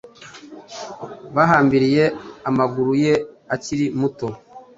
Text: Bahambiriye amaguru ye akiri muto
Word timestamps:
Bahambiriye 1.35 2.03
amaguru 2.49 2.91
ye 3.03 3.13
akiri 3.55 3.85
muto 3.99 4.27